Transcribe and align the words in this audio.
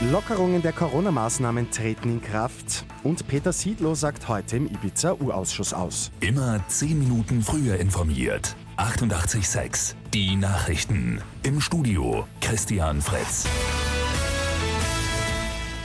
Lockerungen 0.00 0.62
der 0.62 0.72
Corona-Maßnahmen 0.72 1.70
treten 1.70 2.10
in 2.10 2.22
Kraft 2.22 2.86
und 3.02 3.28
Peter 3.28 3.52
Siedlow 3.52 3.94
sagt 3.94 4.28
heute 4.28 4.56
im 4.56 4.66
Ibiza-U-Ausschuss 4.66 5.74
aus. 5.74 6.10
Immer 6.20 6.64
10 6.68 6.98
Minuten 6.98 7.42
früher 7.42 7.76
informiert. 7.76 8.56
88.6 8.78 9.94
Die 10.14 10.36
Nachrichten. 10.36 11.20
Im 11.42 11.60
Studio 11.60 12.26
Christian 12.40 13.02
Fritz. 13.02 13.46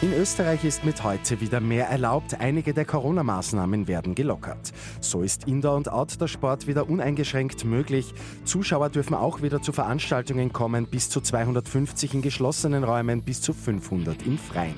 In 0.06 0.14
Österreich 0.14 0.64
ist 0.64 0.86
mit 0.86 1.04
heute 1.04 1.42
wieder 1.42 1.60
mehr 1.60 1.88
erlaubt. 1.88 2.40
Einige 2.40 2.76
der 2.76 2.86
Corona-Maßnahmen 2.86 3.88
werden 3.88 4.14
gelockert. 4.14 4.72
So 5.02 5.24
ist 5.24 5.48
Indoor- 5.48 5.78
und 5.78 5.92
Outdoor-Sport 5.92 6.68
wieder 6.68 6.88
uneingeschränkt 6.88 7.66
möglich. 7.66 8.14
Zuschauer 8.44 8.90
dürfen 8.90 9.16
auch 9.16 9.41
wieder 9.41 9.64
zu 9.64 9.72
Veranstaltungen 9.72 10.54
kommen, 10.54 10.86
bis 10.86 11.10
zu 11.10 11.22
250 11.22 12.13
in 12.13 12.22
geschlossenen 12.22 12.84
Räumen, 12.84 13.23
bis 13.23 13.41
zu 13.41 13.52
500 13.52 14.27
im 14.27 14.38
Freien. 14.38 14.76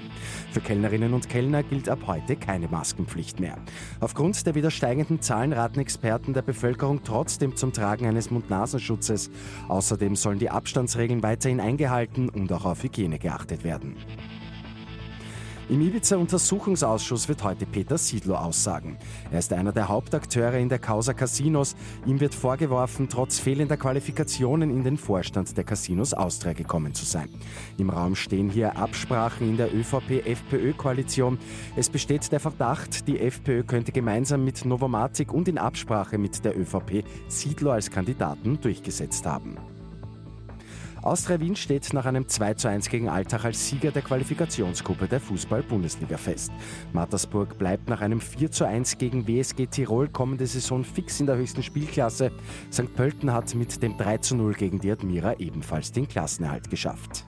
Für 0.53 0.61
Kellnerinnen 0.61 1.13
und 1.13 1.27
Kellner 1.27 1.61
gilt 1.61 1.89
ab 1.89 1.99
heute 2.07 2.37
keine 2.37 2.69
Maskenpflicht 2.69 3.41
mehr. 3.41 3.57
Aufgrund 3.99 4.45
der 4.45 4.55
wieder 4.55 4.71
steigenden 4.71 5.21
Zahlen 5.21 5.51
raten 5.51 5.81
Experten 5.81 6.35
der 6.35 6.41
Bevölkerung 6.41 7.01
trotzdem 7.03 7.57
zum 7.57 7.73
Tragen 7.73 8.05
eines 8.05 8.31
Mund-Nasenschutzes. 8.31 9.29
Außerdem 9.67 10.15
sollen 10.15 10.39
die 10.39 10.51
Abstandsregeln 10.51 11.21
weiterhin 11.21 11.59
eingehalten 11.59 12.29
und 12.29 12.49
auch 12.53 12.63
auf 12.63 12.81
Hygiene 12.81 13.19
geachtet 13.19 13.65
werden. 13.65 13.97
Im 15.69 15.81
Ibiza-Untersuchungsausschuss 15.81 17.27
wird 17.27 17.43
heute 17.43 17.65
Peter 17.65 17.97
Siedlow 17.97 18.35
aussagen. 18.35 18.97
Er 19.31 19.39
ist 19.39 19.51
einer 19.51 19.73
der 19.73 19.89
Hauptakteure 19.89 20.57
in 20.59 20.69
der 20.69 20.79
Causa 20.79 21.13
Casinos. 21.13 21.75
Ihm 22.05 22.21
wird 22.21 22.33
vorgeworfen, 22.33 23.09
trotz 23.09 23.37
fehlender 23.37 23.75
Qualifikationen 23.75 24.69
in 24.69 24.85
den 24.85 24.95
Vorstand 24.95 25.57
der 25.57 25.65
Casinos 25.65 26.13
Austria 26.13 26.53
gekommen 26.53 26.93
zu 26.93 27.03
sein. 27.03 27.27
Im 27.77 27.89
Raum 27.89 28.15
stehen 28.15 28.49
hier 28.49 28.77
Absprachen 28.77 29.49
in 29.49 29.57
der 29.57 29.75
ÖVP-FPÖ-Koalition. 29.75 31.37
Es 31.75 31.89
besteht 31.89 32.31
der 32.31 32.39
Verdacht, 32.39 33.05
die 33.05 33.19
FPÖ 33.19 33.63
könnte 33.63 33.91
gemeinsam 33.91 34.45
mit 34.45 34.63
Novomatic 34.63 35.33
und 35.33 35.49
in 35.49 35.57
Absprache 35.57 36.17
mit 36.17 36.45
der 36.45 36.57
ÖVP 36.57 37.03
Siedlow 37.27 37.71
als 37.71 37.91
Kandidaten 37.91 38.61
durchgesetzt 38.61 39.25
haben. 39.25 39.57
Austria 41.01 41.39
Wien 41.39 41.55
steht 41.55 41.93
nach 41.93 42.05
einem 42.05 42.27
2 42.27 42.53
zu 42.55 42.67
1 42.67 42.89
gegen 42.89 43.09
Alltag 43.09 43.45
als 43.45 43.67
Sieger 43.67 43.91
der 43.91 44.01
Qualifikationsgruppe 44.01 45.07
der 45.07 45.19
Fußball-Bundesliga 45.19 46.17
fest. 46.17 46.51
Mattersburg 46.93 47.57
bleibt 47.57 47.89
nach 47.89 48.01
einem 48.01 48.19
4 48.19 48.51
zu 48.51 48.65
1 48.65 48.97
gegen 48.97 49.27
WSG 49.27 49.67
Tirol 49.67 50.07
kommende 50.09 50.47
Saison 50.47 50.83
fix 50.83 51.19
in 51.19 51.27
der 51.27 51.37
höchsten 51.37 51.63
Spielklasse. 51.63 52.31
St. 52.71 52.93
Pölten 52.95 53.31
hat 53.31 53.53
mit 53.55 53.81
dem 53.81 53.97
3 53.97 54.17
zu 54.17 54.35
0 54.35 54.53
gegen 54.53 54.79
die 54.79 54.91
Admira 54.91 55.35
ebenfalls 55.39 55.91
den 55.91 56.07
Klassenerhalt 56.07 56.69
geschafft. 56.69 57.25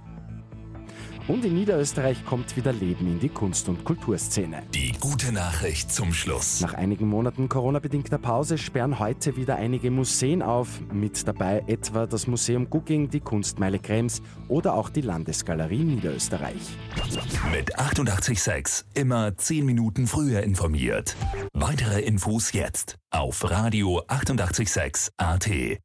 Und 1.29 1.45
in 1.45 1.53
Niederösterreich 1.53 2.25
kommt 2.25 2.57
wieder 2.57 2.73
Leben 2.73 3.05
in 3.05 3.19
die 3.19 3.29
Kunst- 3.29 3.69
und 3.69 3.85
Kulturszene. 3.85 4.63
Die 4.73 4.93
gute 4.99 5.31
Nachricht 5.31 5.91
zum 5.91 6.11
Schluss. 6.11 6.59
Nach 6.59 6.73
einigen 6.73 7.07
Monaten 7.07 7.47
Corona-bedingter 7.47 8.17
Pause 8.17 8.57
sperren 8.57 8.97
heute 8.97 9.37
wieder 9.37 9.55
einige 9.57 9.91
Museen 9.91 10.41
auf. 10.41 10.81
Mit 10.91 11.27
dabei 11.27 11.63
etwa 11.67 12.07
das 12.07 12.25
Museum 12.25 12.67
Gugging, 12.71 13.11
die 13.11 13.19
Kunstmeile 13.19 13.77
Krems 13.77 14.23
oder 14.47 14.73
auch 14.73 14.89
die 14.89 15.01
Landesgalerie 15.01 15.83
Niederösterreich. 15.83 16.75
Mit 17.51 17.77
886 17.77 18.85
immer 18.95 19.37
10 19.37 19.67
Minuten 19.67 20.07
früher 20.07 20.41
informiert. 20.41 21.15
Weitere 21.53 22.01
Infos 22.01 22.53
jetzt 22.53 22.95
auf 23.11 23.47
Radio 23.47 24.01
886 24.07 25.11
AT. 25.17 25.79